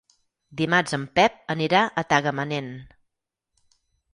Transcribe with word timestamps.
Dimarts 0.61 0.95
en 0.97 1.03
Pep 1.19 1.35
anirà 1.55 1.81
a 1.81 2.05
Tagamanent. 2.15 2.73